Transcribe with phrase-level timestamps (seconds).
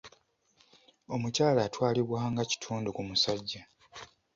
[1.13, 3.61] Omukyala atwalibwa nga kitundu ku musajja